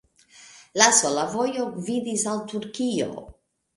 La 0.83 0.87
sola 1.01 1.25
vojo 1.35 1.67
gvidis 1.75 2.27
al 2.33 2.43
Turkio. 2.53 3.11